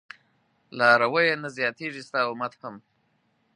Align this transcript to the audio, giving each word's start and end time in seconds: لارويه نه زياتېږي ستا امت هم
لارويه 0.77 1.33
نه 1.43 1.47
زياتېږي 1.57 2.01
ستا 2.07 2.19
امت 2.29 2.53
هم 2.61 2.75